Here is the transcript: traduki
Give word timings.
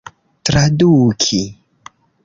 traduki 0.43 1.43